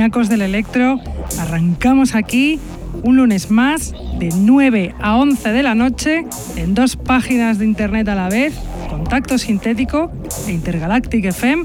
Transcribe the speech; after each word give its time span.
Del 0.00 0.40
electro. 0.40 0.98
Arrancamos 1.38 2.14
aquí 2.14 2.58
un 3.02 3.16
lunes 3.16 3.50
más 3.50 3.92
de 4.18 4.30
9 4.34 4.94
a 4.98 5.16
11 5.16 5.52
de 5.52 5.62
la 5.62 5.74
noche 5.74 6.24
en 6.56 6.74
dos 6.74 6.96
páginas 6.96 7.58
de 7.58 7.66
internet 7.66 8.08
a 8.08 8.14
la 8.14 8.30
vez, 8.30 8.54
Contacto 8.88 9.36
Sintético 9.36 10.10
e 10.48 10.52
Intergalactic 10.52 11.26
FM, 11.26 11.64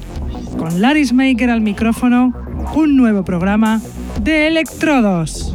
con 0.58 0.82
Laris 0.82 1.14
Maker 1.14 1.50
al 1.50 1.62
micrófono, 1.62 2.34
un 2.76 2.98
nuevo 2.98 3.24
programa 3.24 3.82
de 4.22 4.48
Electrodos. 4.48 5.55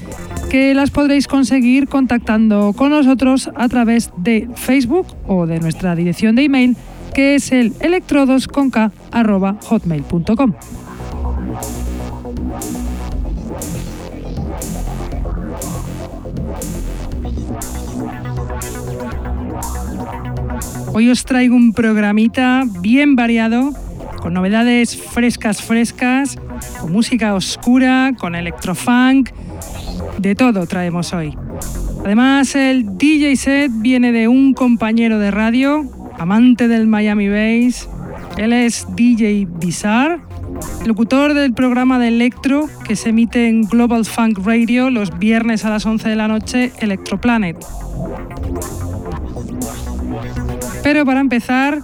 que 0.51 0.73
las 0.73 0.91
podréis 0.91 1.27
conseguir 1.27 1.87
contactando 1.87 2.73
con 2.73 2.89
nosotros 2.89 3.49
a 3.55 3.69
través 3.69 4.11
de 4.17 4.49
Facebook 4.55 5.07
o 5.25 5.47
de 5.47 5.61
nuestra 5.61 5.95
dirección 5.95 6.35
de 6.35 6.43
email 6.43 6.75
que 7.13 7.35
es 7.35 7.53
el 7.53 7.71
electrodosconk.hotmail.com. 7.79 10.53
Hoy 20.93 21.09
os 21.09 21.23
traigo 21.23 21.55
un 21.55 21.71
programita 21.71 22.65
bien 22.81 23.15
variado, 23.15 23.71
con 24.21 24.33
novedades 24.33 24.97
frescas 24.97 25.61
frescas, 25.61 26.37
con 26.81 26.91
música 26.91 27.35
oscura, 27.35 28.11
con 28.19 28.35
electrofunk, 28.35 29.29
de 30.17 30.35
todo 30.35 30.65
traemos 30.65 31.13
hoy. 31.13 31.37
Además, 32.03 32.55
el 32.55 32.97
DJ 32.97 33.35
set 33.35 33.71
viene 33.75 34.11
de 34.11 34.27
un 34.27 34.53
compañero 34.53 35.19
de 35.19 35.31
radio, 35.31 35.85
amante 36.17 36.67
del 36.67 36.87
Miami 36.87 37.29
Bass. 37.29 37.87
Él 38.37 38.53
es 38.53 38.87
DJ 38.95 39.47
Bizarre, 39.59 40.19
locutor 40.85 41.33
del 41.33 41.53
programa 41.53 41.99
de 41.99 42.07
Electro 42.07 42.67
que 42.87 42.95
se 42.95 43.09
emite 43.09 43.47
en 43.47 43.63
Global 43.63 44.05
Funk 44.05 44.39
Radio 44.45 44.89
los 44.89 45.17
viernes 45.19 45.65
a 45.65 45.69
las 45.69 45.85
11 45.85 46.09
de 46.09 46.15
la 46.15 46.27
noche, 46.27 46.71
Electroplanet. 46.79 47.57
Pero 50.83 51.05
para 51.05 51.19
empezar, 51.19 51.81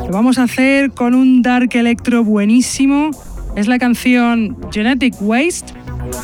lo 0.00 0.10
vamos 0.10 0.38
a 0.38 0.44
hacer 0.44 0.92
con 0.92 1.14
un 1.14 1.42
dark 1.42 1.70
electro 1.74 2.24
buenísimo. 2.24 3.10
Es 3.54 3.68
la 3.68 3.78
canción 3.78 4.56
Genetic 4.72 5.14
Waste 5.20 5.81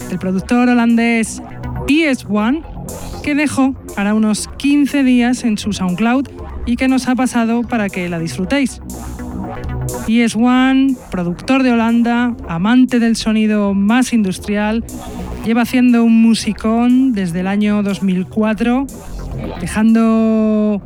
del 0.08 0.18
productor 0.18 0.68
holandés 0.68 1.42
PS1 1.86 3.22
que 3.22 3.34
dejó 3.34 3.74
para 3.94 4.14
unos 4.14 4.48
15 4.56 5.02
días 5.04 5.44
en 5.44 5.58
su 5.58 5.72
SoundCloud 5.72 6.28
y 6.66 6.76
que 6.76 6.88
nos 6.88 7.08
ha 7.08 7.14
pasado 7.14 7.62
para 7.62 7.88
que 7.88 8.08
la 8.08 8.18
disfrutéis. 8.18 8.80
PS1, 10.06 10.96
productor 11.10 11.62
de 11.62 11.72
Holanda, 11.72 12.36
amante 12.48 12.98
del 12.98 13.16
sonido 13.16 13.74
más 13.74 14.12
industrial, 14.12 14.84
lleva 15.44 15.62
haciendo 15.62 16.04
un 16.04 16.20
musicón 16.20 17.12
desde 17.12 17.40
el 17.40 17.46
año 17.46 17.82
2004, 17.82 18.86
dejando 19.60 20.82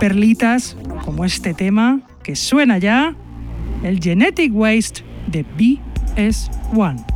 perlitas 0.00 0.76
como 1.04 1.24
este 1.24 1.54
tema 1.54 2.00
que 2.22 2.34
suena 2.34 2.78
ya, 2.78 3.14
el 3.82 4.00
Genetic 4.00 4.54
Waste 4.54 5.04
de 5.28 5.44
BS1. 5.56 7.13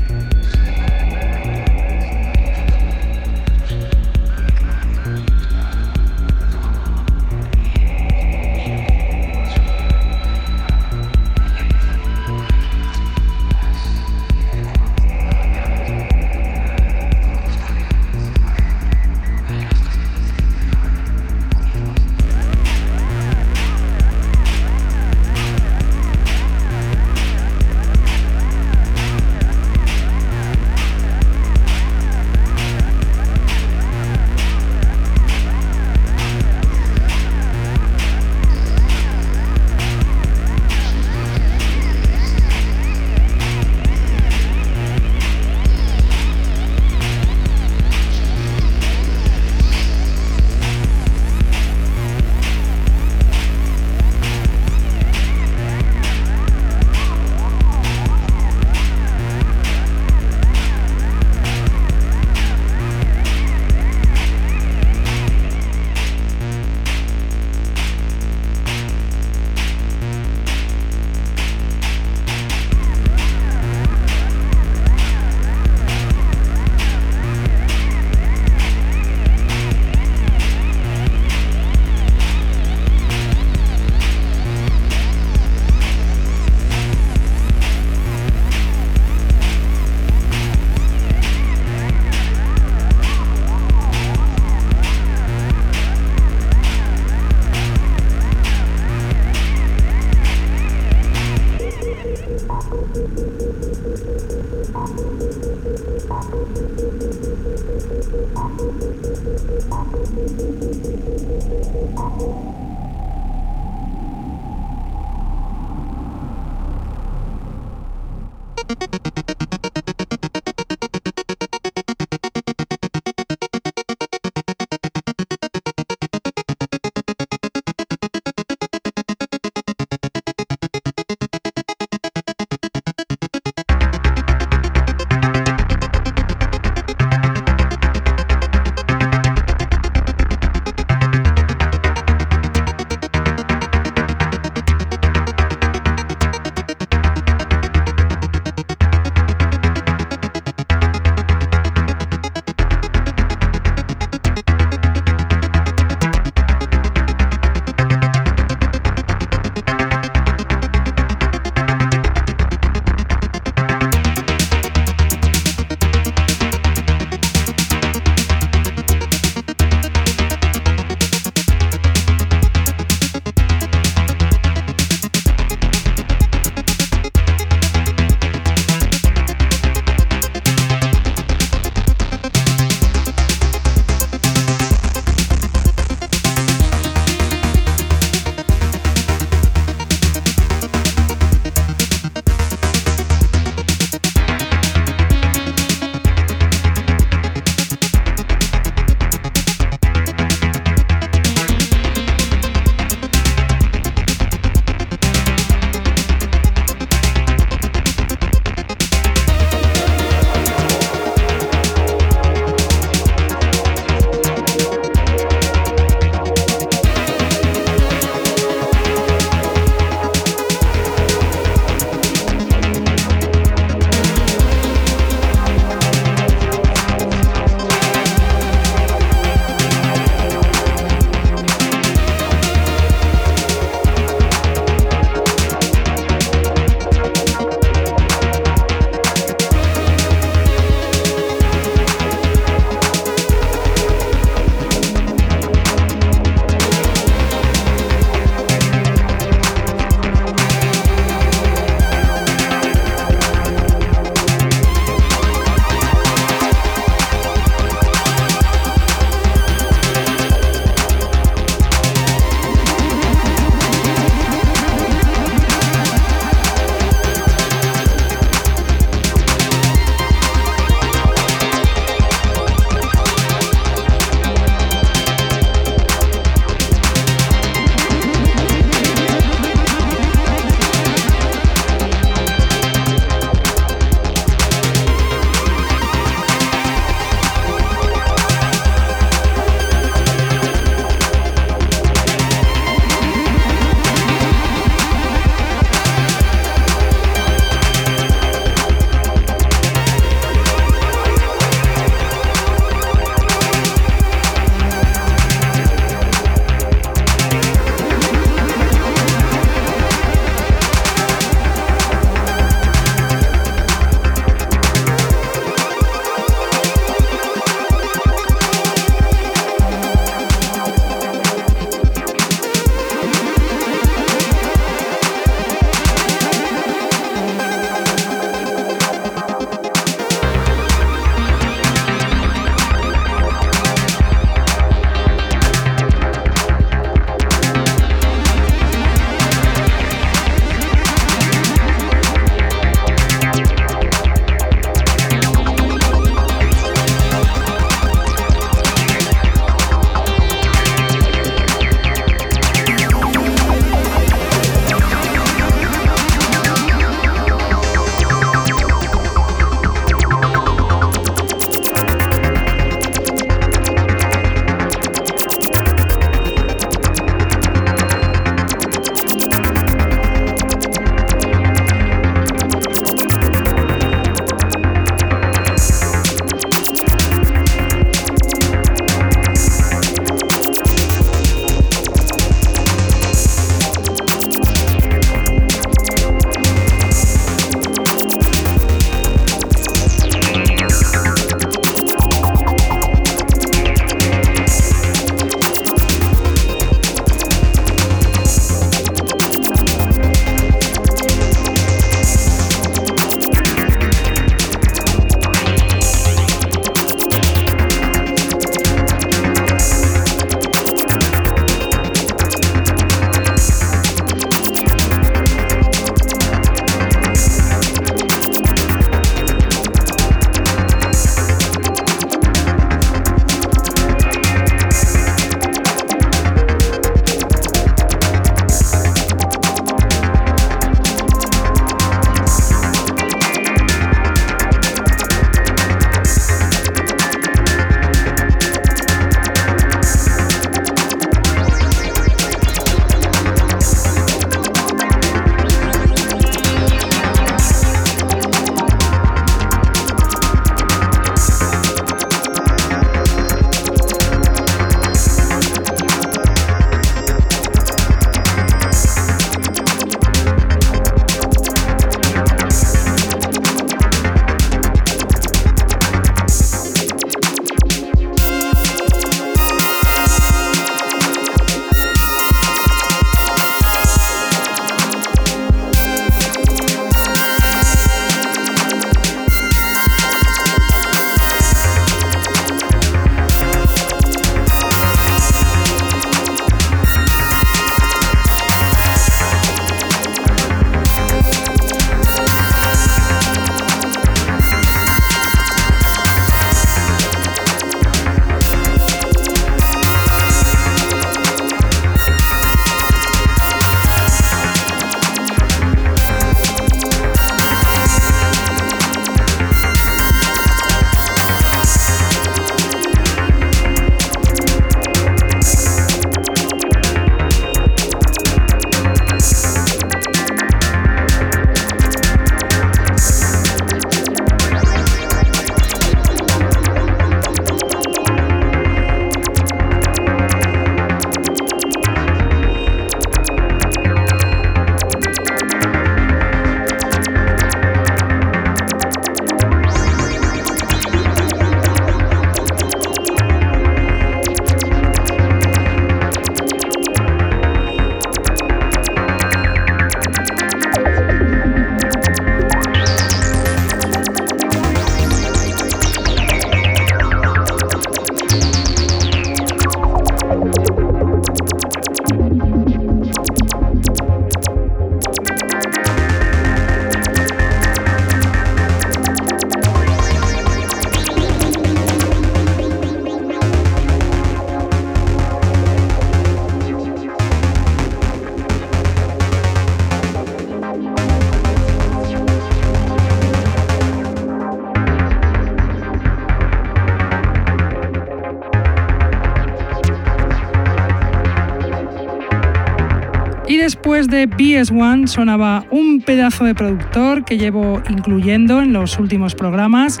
De 594.08 594.28
BS1 594.28 595.06
sonaba 595.06 595.64
un 595.70 596.00
pedazo 596.00 596.44
de 596.44 596.54
productor 596.54 597.24
que 597.24 597.38
llevo 597.38 597.82
incluyendo 597.88 598.60
en 598.60 598.72
los 598.72 598.98
últimos 598.98 599.34
programas. 599.34 600.00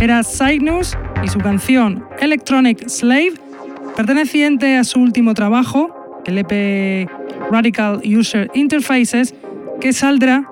Era 0.00 0.22
Cygnus 0.22 0.96
y 1.24 1.28
su 1.28 1.38
canción 1.38 2.04
Electronic 2.20 2.88
Slave, 2.88 3.34
perteneciente 3.96 4.76
a 4.76 4.84
su 4.84 5.00
último 5.00 5.34
trabajo, 5.34 6.22
el 6.26 6.38
EP 6.38 7.08
Radical 7.50 8.00
User 8.04 8.50
Interfaces, 8.54 9.34
que 9.80 9.92
saldrá 9.92 10.48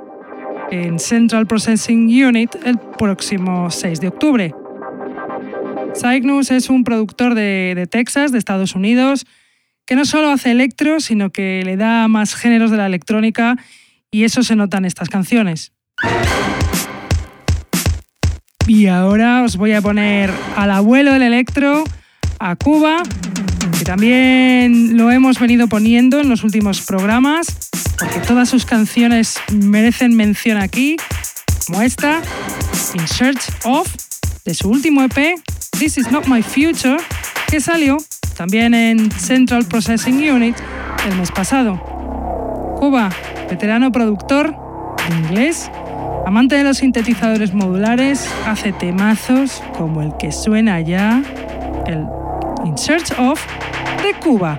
en 0.70 0.98
Central 0.98 1.46
Processing 1.46 2.08
Unit 2.24 2.54
el 2.64 2.78
próximo 2.78 3.70
6 3.70 4.00
de 4.00 4.08
octubre. 4.08 4.54
Cygnus 5.94 6.50
es 6.50 6.70
un 6.70 6.84
productor 6.84 7.34
de 7.34 7.88
Texas, 7.90 8.32
de 8.32 8.38
Estados 8.38 8.74
Unidos, 8.74 9.26
que 9.90 9.96
no 9.96 10.04
solo 10.04 10.30
hace 10.30 10.52
electro, 10.52 11.00
sino 11.00 11.30
que 11.30 11.62
le 11.64 11.76
da 11.76 12.06
más 12.06 12.36
géneros 12.36 12.70
de 12.70 12.76
la 12.76 12.86
electrónica 12.86 13.56
y 14.12 14.22
eso 14.22 14.44
se 14.44 14.54
nota 14.54 14.78
en 14.78 14.84
estas 14.84 15.08
canciones. 15.08 15.72
Y 18.68 18.86
ahora 18.86 19.42
os 19.42 19.56
voy 19.56 19.72
a 19.72 19.82
poner 19.82 20.30
al 20.54 20.70
abuelo 20.70 21.12
del 21.12 21.22
electro, 21.22 21.82
a 22.38 22.54
Cuba, 22.54 23.02
que 23.80 23.84
también 23.84 24.96
lo 24.96 25.10
hemos 25.10 25.40
venido 25.40 25.66
poniendo 25.66 26.20
en 26.20 26.28
los 26.28 26.44
últimos 26.44 26.82
programas, 26.82 27.48
porque 27.98 28.20
todas 28.20 28.48
sus 28.48 28.64
canciones 28.66 29.40
merecen 29.52 30.14
mención 30.14 30.58
aquí, 30.58 30.98
como 31.66 31.82
esta, 31.82 32.22
In 32.94 33.08
Search 33.08 33.42
of, 33.64 33.92
de 34.44 34.54
su 34.54 34.68
último 34.68 35.02
EP, 35.02 35.34
This 35.80 35.98
Is 35.98 36.12
Not 36.12 36.28
My 36.28 36.44
Future, 36.44 36.98
que 37.48 37.60
salió 37.60 37.98
también 38.40 38.72
en 38.72 39.10
Central 39.10 39.66
Processing 39.66 40.30
Unit 40.30 40.56
el 41.06 41.14
mes 41.18 41.30
pasado. 41.30 41.78
Cuba, 42.78 43.10
veterano 43.50 43.92
productor 43.92 44.56
inglés, 45.10 45.70
amante 46.24 46.56
de 46.56 46.64
los 46.64 46.78
sintetizadores 46.78 47.52
modulares, 47.52 48.26
hace 48.46 48.72
temazos 48.72 49.62
como 49.76 50.00
el 50.00 50.16
que 50.16 50.32
suena 50.32 50.80
ya, 50.80 51.22
el 51.86 52.06
In 52.64 52.78
Search 52.78 53.12
of 53.18 53.44
de 54.02 54.14
Cuba. 54.14 54.58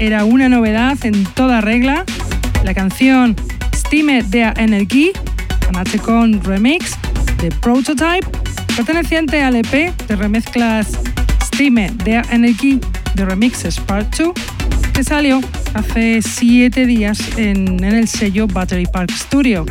Era 0.00 0.24
una 0.24 0.48
novedad 0.48 0.96
en 1.04 1.24
toda 1.24 1.60
regla. 1.60 2.04
La 2.64 2.74
canción 2.74 3.36
Stime 3.74 4.22
der 4.22 4.58
Energie, 4.58 5.12
con 6.02 6.42
remix 6.42 6.96
de 7.40 7.50
Prototype, 7.50 8.26
perteneciente 8.74 9.42
al 9.42 9.56
EP 9.56 9.94
de 10.08 10.16
remezclas 10.16 10.98
Stime 11.44 11.90
der 12.04 12.24
Energie 12.30 12.80
de 13.14 13.24
Remixes 13.26 13.78
Part 13.78 14.16
2, 14.16 14.32
que 14.94 15.04
salió 15.04 15.40
hace 15.74 16.22
7 16.22 16.86
días 16.86 17.20
en, 17.36 17.84
en 17.84 17.94
el 17.94 18.08
sello 18.08 18.46
Battery 18.46 18.86
Park 18.86 19.12
Studio. 19.12 19.66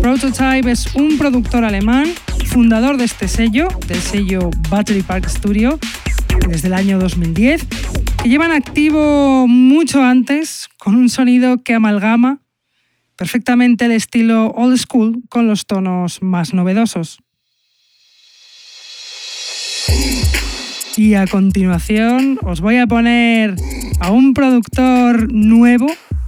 Prototype 0.00 0.70
es 0.70 0.94
un 0.94 1.18
productor 1.18 1.64
alemán, 1.64 2.06
fundador 2.46 2.96
de 2.96 3.04
este 3.04 3.26
sello, 3.26 3.68
del 3.88 4.00
sello 4.00 4.50
Battery 4.70 5.02
Park 5.02 5.28
Studio, 5.28 5.78
desde 6.48 6.68
el 6.68 6.74
año 6.74 6.98
2010, 7.00 7.66
que 8.22 8.28
llevan 8.28 8.52
activo 8.52 9.46
mucho 9.46 10.02
antes 10.02 10.68
con 10.78 10.94
un 10.94 11.08
sonido 11.08 11.62
que 11.62 11.74
amalgama 11.74 12.40
perfectamente 13.16 13.86
el 13.86 13.92
estilo 13.92 14.50
old 14.52 14.78
school 14.78 15.22
con 15.28 15.46
los 15.46 15.66
tonos 15.66 16.22
más 16.22 16.54
novedosos. 16.54 17.18
Y 20.96 21.14
a 21.14 21.26
continuación 21.26 22.38
os 22.42 22.60
voy 22.60 22.76
a 22.76 22.86
poner 22.86 23.54
a 24.00 24.10
un 24.10 24.34
productor 24.34 25.32
nuevo, 25.32 25.86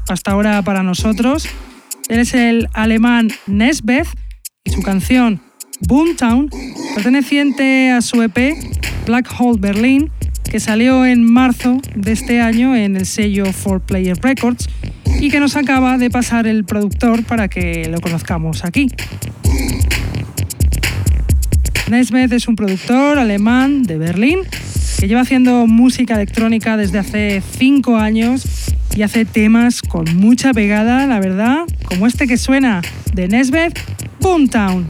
hasta 0.09 0.33
ahora 0.33 0.63
para 0.63 0.83
nosotros. 0.83 1.49
Él 2.09 2.21
es 2.21 2.35
el 2.35 2.69
alemán 2.73 3.31
Nesbeth 3.47 4.09
y 4.65 4.71
su 4.71 4.83
canción 4.83 5.41
Boomtown, 5.81 6.51
perteneciente 6.95 7.91
a 7.91 8.03
su 8.03 8.23
EP 8.23 8.55
Black 9.07 9.29
Hole 9.39 9.59
Berlin, 9.61 10.11
que 10.51 10.59
salió 10.59 11.07
en 11.07 11.25
marzo 11.25 11.81
de 11.95 12.11
este 12.11 12.41
año 12.41 12.75
en 12.75 12.97
el 12.97 13.07
sello 13.07 13.45
4Player 13.45 14.21
Records 14.21 14.69
y 15.21 15.31
que 15.31 15.39
nos 15.39 15.55
acaba 15.55 15.97
de 15.97 16.11
pasar 16.11 16.49
el 16.49 16.65
productor 16.65 17.23
para 17.23 17.47
que 17.47 17.89
lo 17.89 18.01
conozcamos 18.01 18.65
aquí. 18.65 18.89
Nesbeth 21.89 22.33
es 22.33 22.49
un 22.49 22.57
productor 22.57 23.19
alemán 23.19 23.85
de 23.85 23.97
Berlín 23.97 24.41
que 24.99 25.07
lleva 25.07 25.21
haciendo 25.21 25.69
música 25.69 26.15
electrónica 26.15 26.77
desde 26.77 26.99
hace 26.99 27.43
5 27.59 27.97
años 27.97 28.45
y 28.97 29.03
hace 29.03 29.25
temas 29.25 29.83
con 29.83 30.17
mucha 30.17 30.53
pegada, 30.53 31.07
la 31.07 31.21
verdad, 31.21 31.59
como 31.85 32.09
este 32.09 32.27
que 32.27 32.37
suena 32.37 32.83
de 33.15 33.29
Nesbeth, 33.29 33.79
Boomtown. 34.21 34.89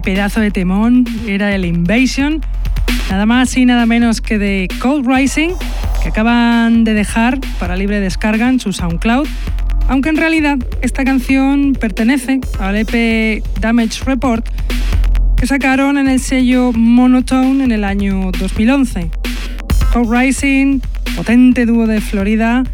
Pedazo 0.00 0.40
de 0.40 0.50
temón 0.50 1.04
era 1.26 1.54
el 1.54 1.64
Invasion, 1.64 2.40
nada 3.10 3.26
más 3.26 3.56
y 3.56 3.64
nada 3.64 3.86
menos 3.86 4.20
que 4.20 4.38
de 4.38 4.68
Cold 4.80 5.06
Rising, 5.06 5.50
que 6.02 6.08
acaban 6.08 6.84
de 6.84 6.94
dejar 6.94 7.38
para 7.58 7.76
libre 7.76 8.00
descarga 8.00 8.48
en 8.48 8.60
su 8.60 8.72
SoundCloud, 8.72 9.26
aunque 9.88 10.10
en 10.10 10.16
realidad 10.16 10.58
esta 10.82 11.04
canción 11.04 11.72
pertenece 11.78 12.40
al 12.58 12.76
EP 12.76 13.42
Damage 13.60 14.04
Report 14.04 14.46
que 15.36 15.46
sacaron 15.46 15.98
en 15.98 16.08
el 16.08 16.18
sello 16.18 16.72
Monotone 16.72 17.62
en 17.62 17.72
el 17.72 17.84
año 17.84 18.32
2011. 18.38 19.10
Cold 19.92 20.12
Rising, 20.12 20.80
potente 21.16 21.64
dúo 21.64 21.86
de 21.86 22.00
Florida, 22.00 22.64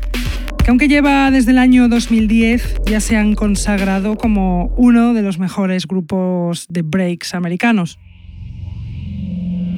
que 0.64 0.70
aunque 0.70 0.88
lleva 0.88 1.30
desde 1.30 1.50
el 1.50 1.58
año 1.58 1.88
2010 1.88 2.73
ya 2.86 3.00
se 3.00 3.16
han 3.16 3.34
consagrado 3.34 4.16
como 4.16 4.66
uno 4.76 5.14
de 5.14 5.22
los 5.22 5.38
mejores 5.38 5.86
grupos 5.86 6.66
de 6.68 6.82
breaks 6.82 7.34
americanos. 7.34 7.98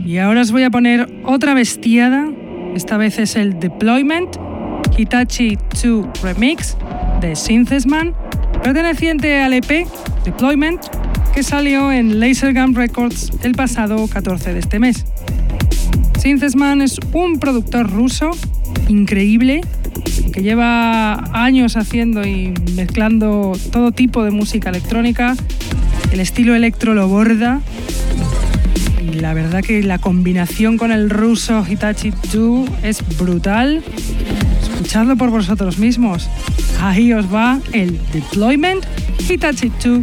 Y 0.04 0.18
ahora 0.18 0.42
os 0.42 0.52
voy 0.52 0.62
a 0.62 0.70
poner 0.70 1.08
otra 1.24 1.54
bestiada, 1.54 2.28
esta 2.74 2.96
vez 2.96 3.18
es 3.18 3.36
el 3.36 3.58
Deployment 3.58 4.36
Hitachi 4.96 5.58
2 5.82 6.22
Remix 6.22 6.76
de 7.20 7.36
Synthesman, 7.36 8.14
perteneciente 8.62 9.40
al 9.40 9.52
EP 9.52 9.86
Deployment 10.24 10.80
que 11.34 11.42
salió 11.42 11.92
en 11.92 12.18
Lasergun 12.18 12.74
Records 12.74 13.30
el 13.42 13.54
pasado 13.54 14.06
14 14.08 14.54
de 14.54 14.60
este 14.60 14.78
mes. 14.78 15.04
Synthesman 16.18 16.80
es 16.80 16.98
un 17.12 17.38
productor 17.38 17.90
ruso 17.90 18.30
increíble 18.88 19.60
que 20.36 20.42
lleva 20.42 21.14
años 21.32 21.78
haciendo 21.78 22.26
y 22.26 22.52
mezclando 22.74 23.58
todo 23.72 23.90
tipo 23.90 24.22
de 24.22 24.30
música 24.30 24.68
electrónica. 24.68 25.34
El 26.12 26.20
estilo 26.20 26.54
electro 26.54 26.92
lo 26.92 27.08
borda. 27.08 27.62
Y 29.02 29.14
la 29.14 29.32
verdad 29.32 29.64
que 29.64 29.82
la 29.82 29.98
combinación 29.98 30.76
con 30.76 30.92
el 30.92 31.08
ruso 31.08 31.64
Hitachi 31.66 32.12
2 32.34 32.68
es 32.82 33.02
brutal. 33.16 33.82
Escuchadlo 34.62 35.16
por 35.16 35.30
vosotros 35.30 35.78
mismos. 35.78 36.28
Ahí 36.82 37.14
os 37.14 37.32
va 37.32 37.58
el 37.72 37.98
Deployment 38.12 38.84
Hitachi 39.26 39.72
2 39.82 40.00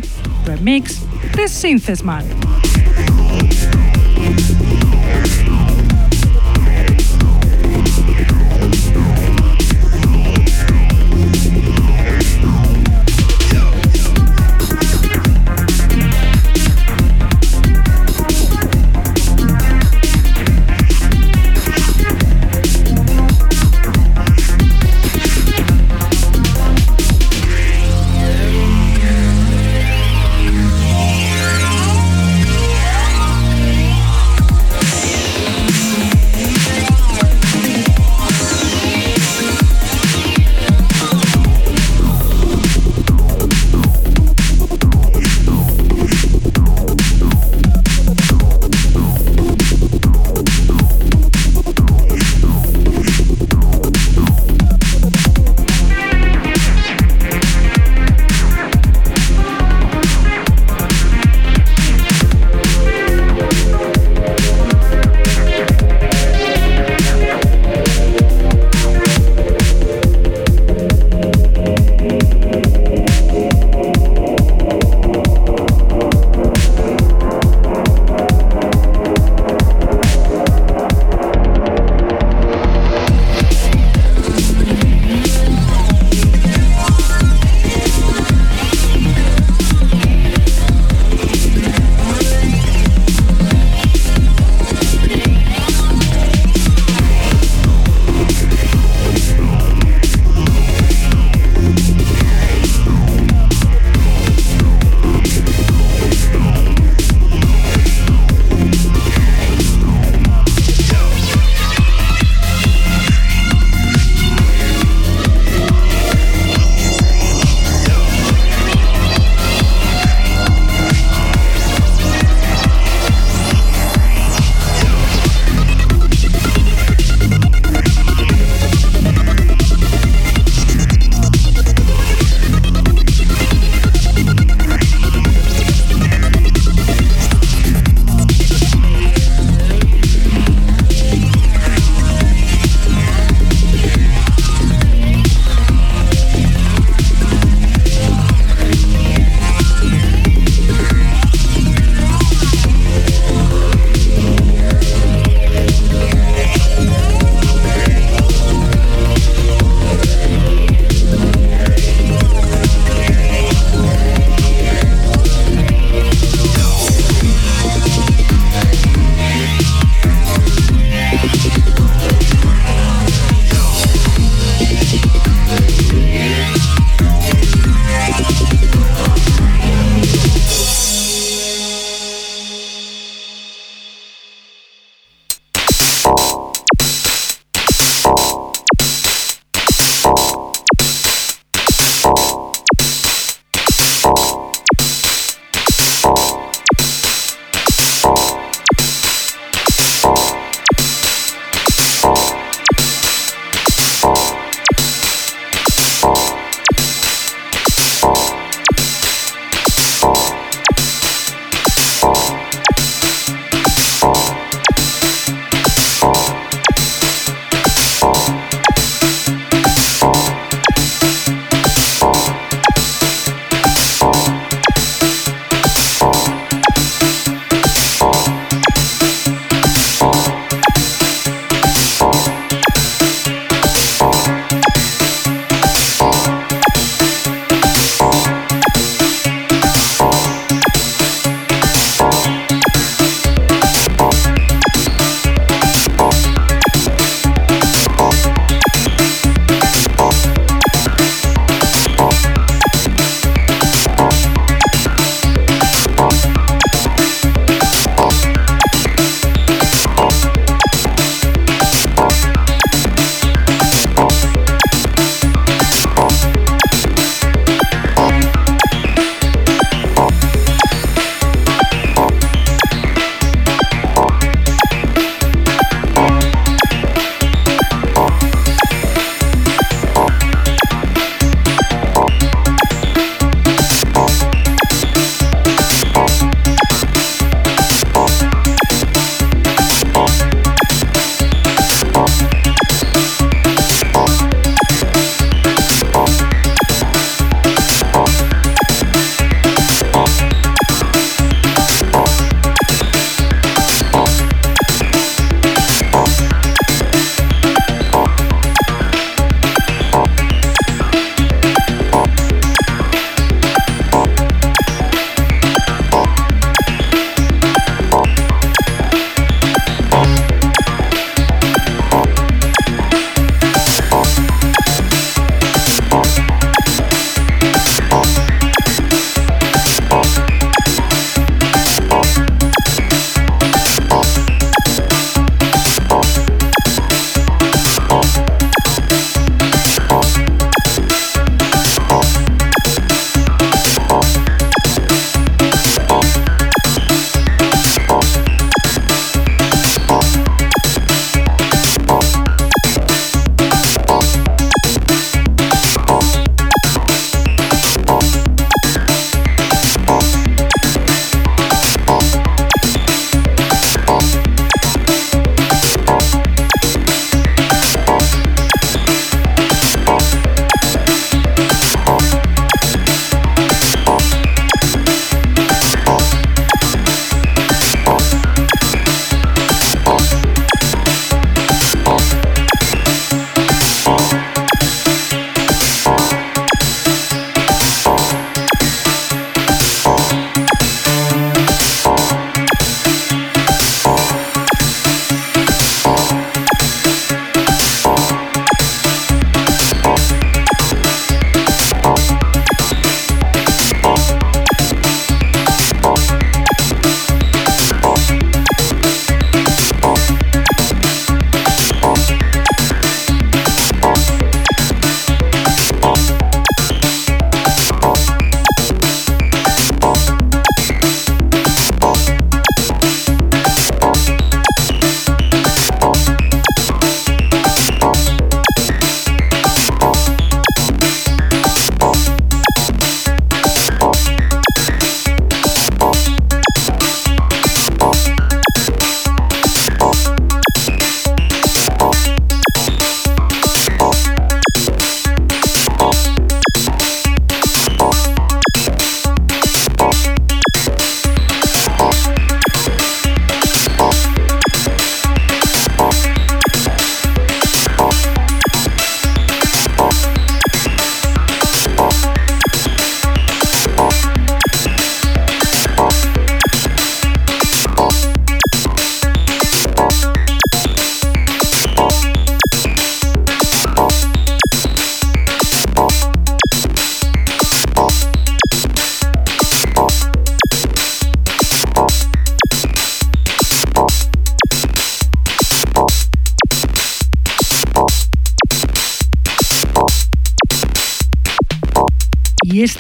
Remix 0.48 1.02
de 1.36 1.48
Synthesman. 1.48 2.26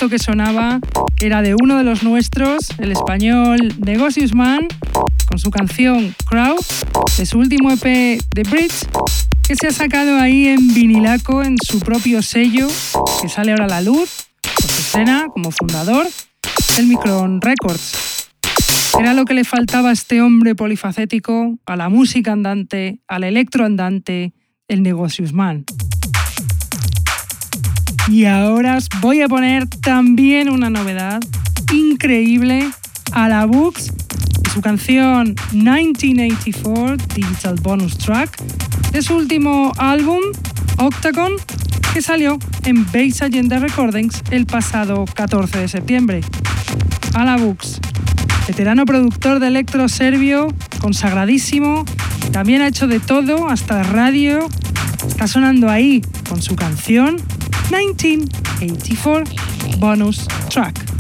Que 0.09 0.19
sonaba 0.19 0.79
era 1.21 1.41
de 1.41 1.55
uno 1.55 1.77
de 1.77 1.83
los 1.83 2.03
nuestros, 2.03 2.69
el 2.79 2.91
español 2.91 3.57
Negocius 3.79 4.33
Man, 4.33 4.67
con 5.27 5.39
su 5.39 5.49
canción 5.49 6.15
Crowd, 6.25 6.59
de 7.17 7.25
su 7.25 7.39
último 7.39 7.71
EP 7.71 8.21
The 8.33 8.43
Bridge, 8.43 8.87
que 9.47 9.55
se 9.55 9.67
ha 9.67 9.71
sacado 9.71 10.17
ahí 10.17 10.47
en 10.47 10.73
vinilaco 10.73 11.43
en 11.43 11.55
su 11.57 11.79
propio 11.79 12.21
sello, 12.21 12.67
que 13.21 13.29
sale 13.29 13.51
ahora 13.51 13.65
a 13.65 13.67
la 13.67 13.81
luz, 13.81 14.27
por 14.41 14.69
su 14.69 14.81
escena 14.81 15.27
como 15.33 15.51
fundador, 15.51 16.07
el 16.77 16.87
Micron 16.87 17.39
Records. 17.41 18.29
Era 18.99 19.13
lo 19.13 19.25
que 19.25 19.33
le 19.33 19.43
faltaba 19.43 19.89
a 19.89 19.93
este 19.93 20.21
hombre 20.21 20.55
polifacético, 20.55 21.57
a 21.65 21.75
la 21.75 21.89
música 21.89 22.31
andante, 22.31 22.99
al 23.07 23.23
electro 23.23 23.65
andante, 23.65 24.33
el 24.67 24.83
Negocius 24.83 25.33
Man. 25.33 25.65
Y 28.07 28.25
ahora 28.25 28.77
os 28.77 28.89
voy 29.01 29.21
a 29.21 29.27
poner 29.27 29.67
también 29.67 30.49
una 30.49 30.69
novedad 30.69 31.21
increíble 31.71 32.69
a 33.13 33.29
la 33.29 33.45
Books 33.45 33.91
su 34.53 34.61
canción 34.61 35.33
1984 35.51 36.97
Digital 37.15 37.55
Bonus 37.61 37.97
Track 37.97 38.39
de 38.91 39.01
su 39.01 39.15
último 39.15 39.71
álbum 39.77 40.19
Octagon 40.77 41.31
que 41.91 42.03
salió 42.03 42.37
en 42.65 42.85
Base 42.85 43.25
Agenda 43.25 43.57
Recordings 43.57 44.21
el 44.29 44.45
pasado 44.45 45.05
14 45.05 45.59
de 45.59 45.67
septiembre. 45.67 46.21
A 47.15 47.23
la 47.23 47.37
Books, 47.37 47.79
veterano 48.47 48.85
productor 48.85 49.39
de 49.39 49.47
electro 49.47 49.87
serbio, 49.87 50.53
consagradísimo, 50.81 51.85
también 52.31 52.61
ha 52.61 52.67
hecho 52.67 52.87
de 52.87 52.99
todo, 52.99 53.47
hasta 53.47 53.81
radio, 53.81 54.49
está 55.07 55.27
sonando 55.27 55.69
ahí 55.69 56.03
con 56.27 56.41
su 56.41 56.55
canción 56.55 57.17
1984 57.71 59.23
Bonus 59.79 60.27
Track. 60.49 60.92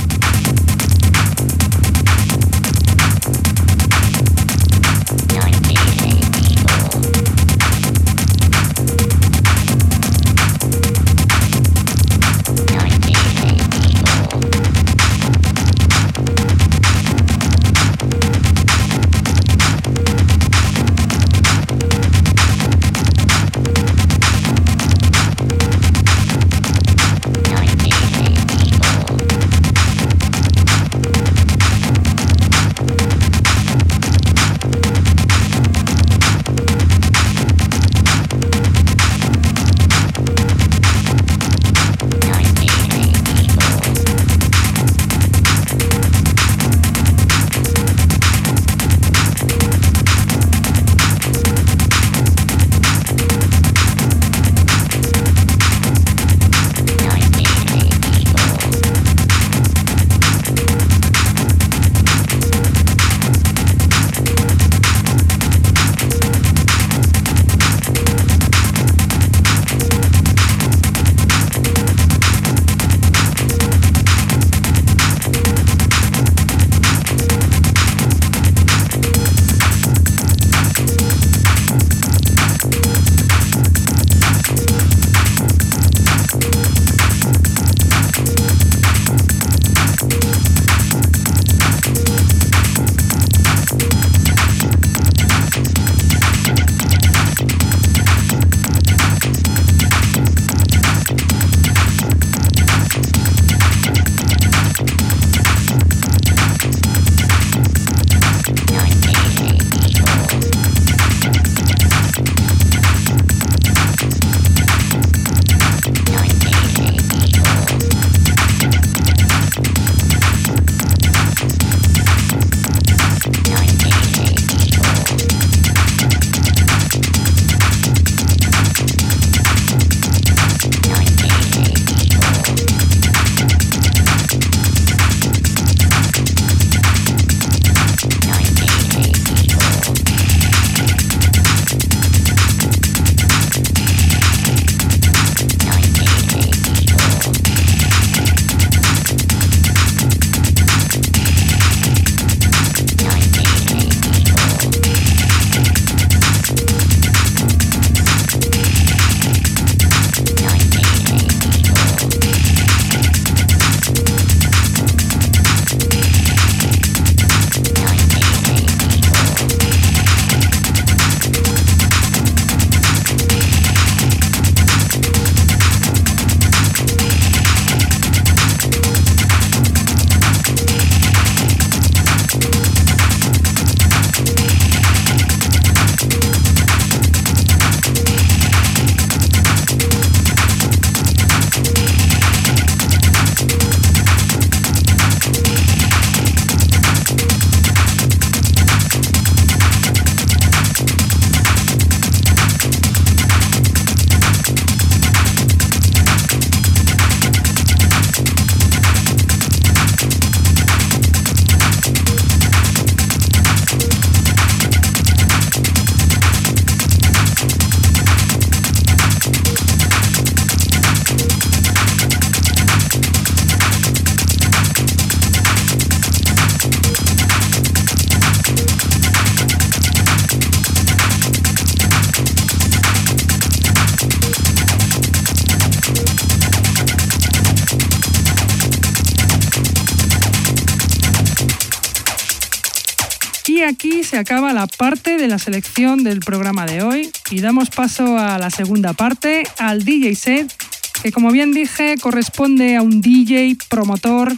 Parte 244.93 245.17
de 245.17 245.27
la 245.27 245.39
selección 245.39 246.03
del 246.03 246.19
programa 246.19 246.67
de 246.67 246.83
hoy 246.83 247.09
y 247.31 247.41
damos 247.41 247.71
paso 247.71 248.19
a 248.19 248.37
la 248.37 248.51
segunda 248.51 248.93
parte, 248.93 249.41
al 249.57 249.83
DJ 249.83 250.13
set, 250.13 250.53
que 251.01 251.11
como 251.11 251.31
bien 251.31 251.51
dije 251.51 251.95
corresponde 251.99 252.75
a 252.75 252.83
un 252.83 253.01
DJ, 253.01 253.57
promotor, 253.71 254.31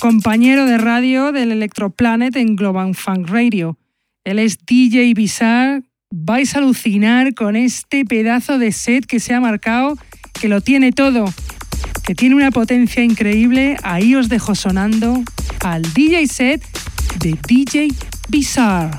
compañero 0.00 0.66
de 0.66 0.78
radio 0.78 1.30
del 1.30 1.52
Electroplanet 1.52 2.34
en 2.34 2.56
Global 2.56 2.96
Funk 2.96 3.28
Radio. 3.30 3.78
Él 4.24 4.40
es 4.40 4.58
DJ 4.66 5.14
Bizarre. 5.14 5.84
Vais 6.10 6.56
a 6.56 6.58
alucinar 6.58 7.32
con 7.34 7.54
este 7.54 8.04
pedazo 8.04 8.58
de 8.58 8.72
set 8.72 9.06
que 9.06 9.20
se 9.20 9.32
ha 9.32 9.40
marcado, 9.40 9.96
que 10.40 10.48
lo 10.48 10.60
tiene 10.60 10.90
todo, 10.90 11.32
que 12.04 12.16
tiene 12.16 12.34
una 12.34 12.50
potencia 12.50 13.04
increíble. 13.04 13.76
Ahí 13.84 14.16
os 14.16 14.28
dejo 14.28 14.56
sonando 14.56 15.22
al 15.60 15.82
DJ 15.94 16.26
set 16.26 16.66
de 17.20 17.38
DJ 17.46 17.90
Bizarre. 18.28 18.98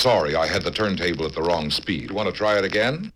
Sorry, 0.00 0.34
I 0.34 0.46
had 0.46 0.62
the 0.62 0.70
turntable 0.70 1.26
at 1.26 1.34
the 1.34 1.42
wrong 1.42 1.70
speed. 1.70 2.10
Want 2.10 2.26
to 2.26 2.32
try 2.32 2.56
it 2.56 2.64
again? 2.64 3.09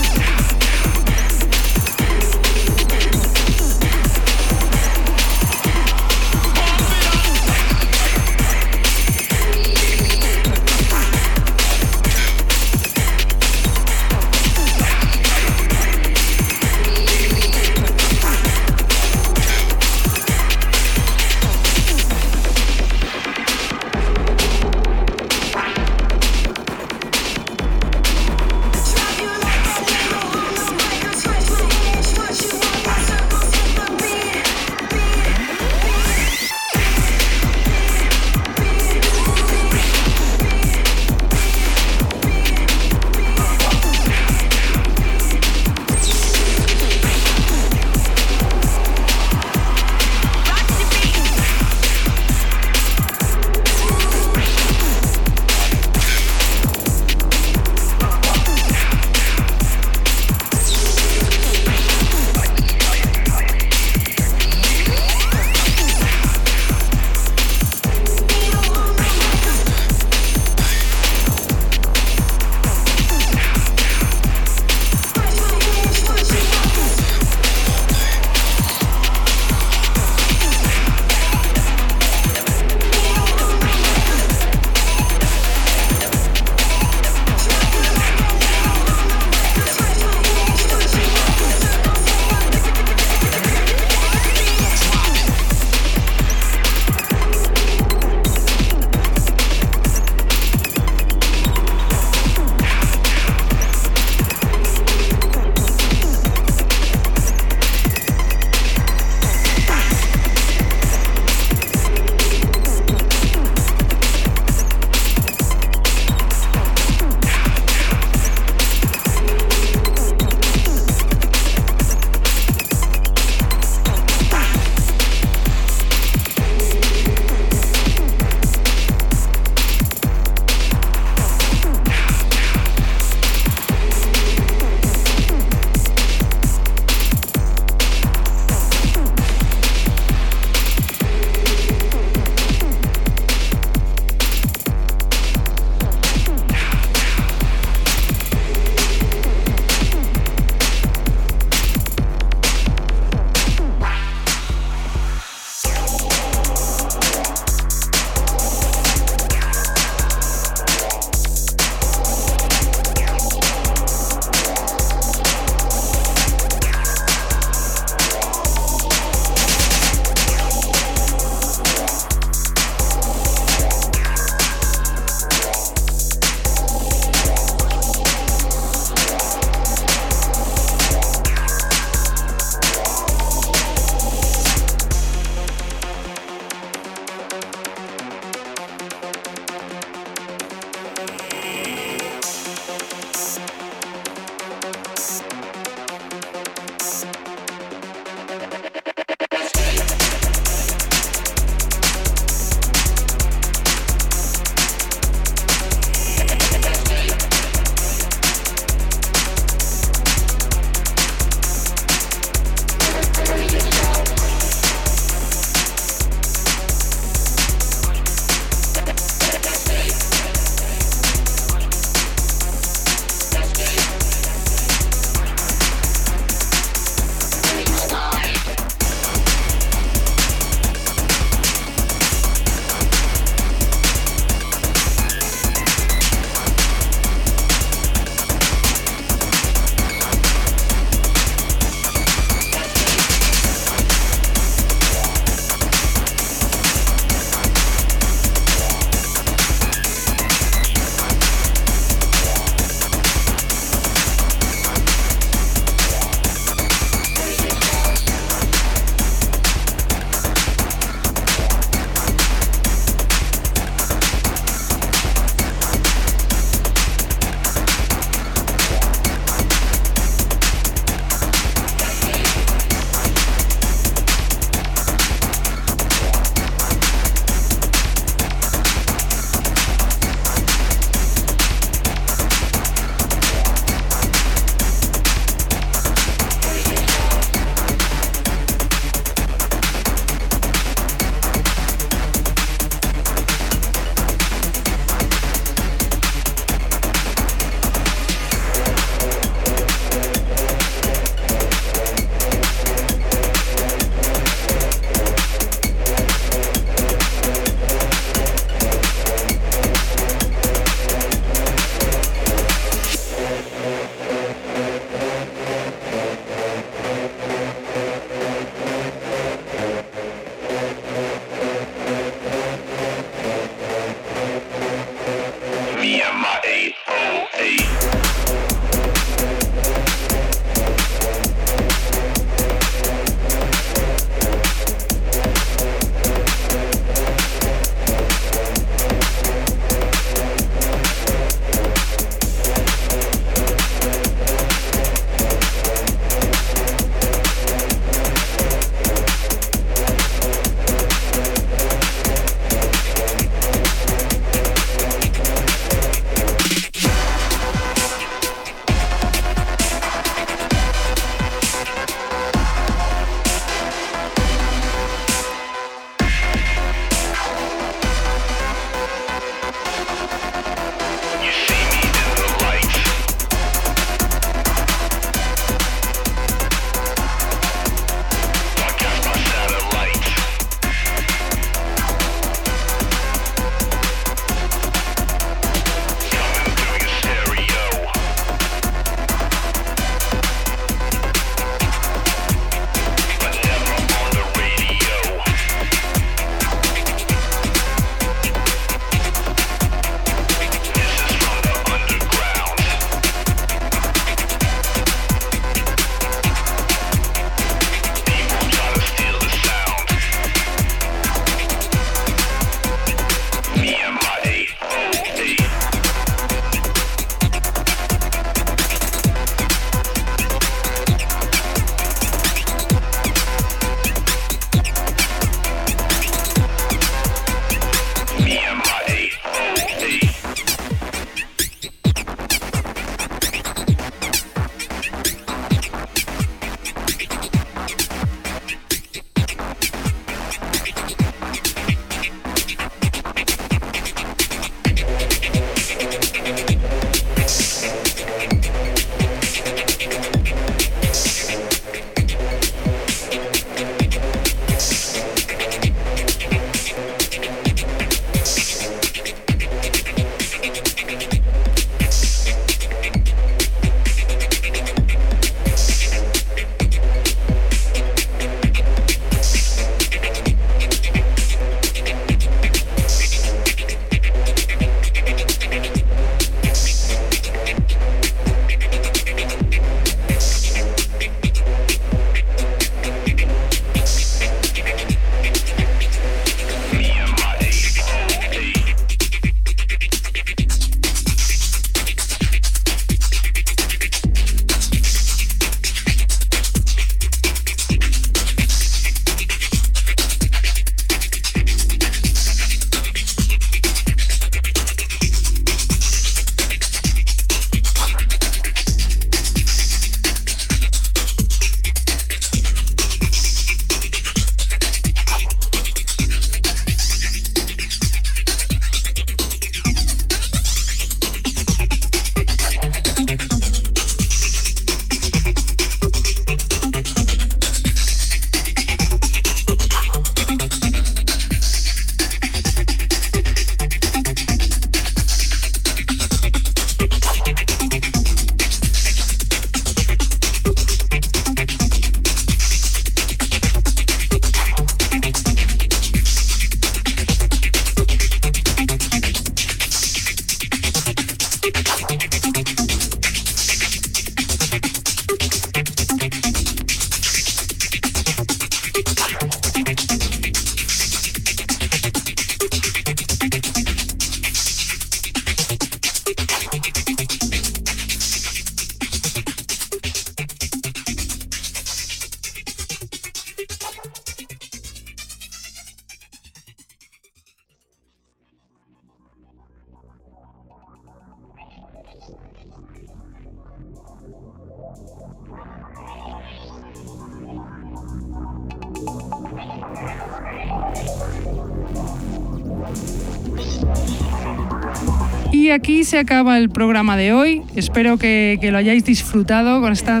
Se 595.88 595.98
acaba 595.98 596.36
el 596.36 596.50
programa 596.50 596.98
de 596.98 597.14
hoy. 597.14 597.42
Espero 597.56 597.96
que, 597.96 598.38
lo 598.42 598.58
hayáis 598.58 598.84
disfrutado 598.84 599.62
con 599.62 599.72
esta 599.72 600.00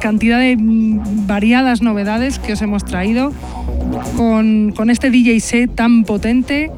cantidad 0.00 0.38
de 0.38 0.56
variadas 1.26 1.82
novedades 1.82 2.38
que 2.38 2.52
os 2.52 2.62
hemos 2.62 2.84
traído, 2.84 3.32
con, 4.16 4.72
con 4.76 4.90
este 4.90 5.10
DJ 5.10 5.40
set 5.40 5.74
tan 5.74 6.04
potente. 6.04 6.70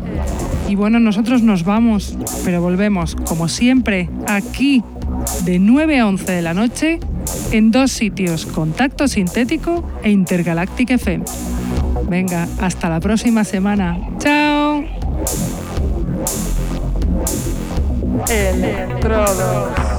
Y 0.70 0.74
bueno, 0.74 0.98
nosotros 1.00 1.42
nos 1.42 1.64
vamos, 1.64 2.16
pero 2.42 2.62
volvemos, 2.62 3.14
como 3.14 3.46
siempre, 3.46 4.08
aquí 4.26 4.82
de 5.44 5.58
9 5.58 5.98
a 5.98 6.06
11 6.06 6.32
de 6.32 6.42
la 6.42 6.54
noche 6.54 6.98
en 7.52 7.70
dos 7.70 7.92
sitios, 7.92 8.46
Contacto 8.46 9.06
Sintético 9.06 9.86
e 10.02 10.10
Intergalactic 10.10 10.92
FM. 10.92 11.24
Venga, 12.08 12.48
hasta 12.58 12.88
la 12.88 13.00
próxima 13.00 13.44
semana. 13.44 13.98
¡Chao! 14.18 14.39
Thank 18.30 19.89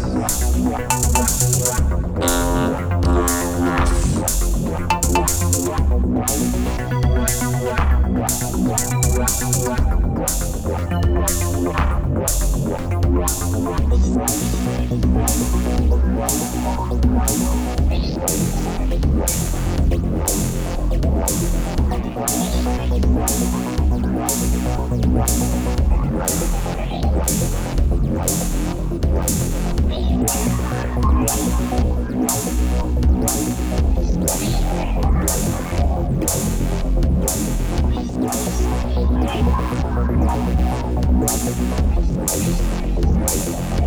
right. 43.22 43.81